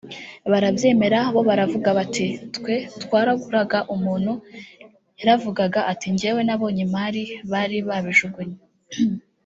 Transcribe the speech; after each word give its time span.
barabyemera 0.51 1.19
bo 1.33 1.41
baravuga 1.49 1.89
bati 1.97 2.27
‘twe 2.55 2.75
twaraguraga’ 3.03 3.79
umuntu 3.95 4.31
yaravugaga 5.19 5.79
ati 5.91 6.07
‘njyewe 6.13 6.41
nabonye 6.47 6.81
imari 6.87 7.23
bari 7.51 7.77
babijugunye 7.87 8.57